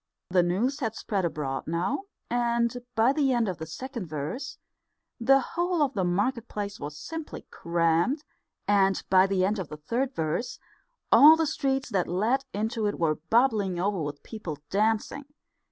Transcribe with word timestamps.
The 0.31 0.41
news 0.41 0.79
had 0.79 0.95
spread 0.95 1.25
abroad 1.25 1.67
now, 1.67 2.05
and 2.27 2.75
by 2.95 3.13
the 3.13 3.33
end 3.33 3.47
of 3.47 3.59
the 3.59 3.67
second 3.67 4.07
verse 4.07 4.57
the 5.19 5.39
whole 5.53 5.83
of 5.83 5.93
the 5.93 6.03
market 6.03 6.47
place 6.47 6.79
was 6.79 6.97
simply 6.97 7.45
crammed, 7.51 8.23
and 8.67 9.03
by 9.11 9.27
the 9.27 9.45
end 9.45 9.59
of 9.59 9.69
the 9.69 9.77
third 9.77 10.15
verse 10.15 10.57
all 11.11 11.35
the 11.35 11.45
streets 11.45 11.89
that 11.91 12.07
led 12.07 12.45
into 12.51 12.87
it 12.87 12.97
were 12.97 13.19
bubbling 13.29 13.79
over 13.79 14.01
with 14.01 14.23
people 14.23 14.57
dancing. 14.71 15.25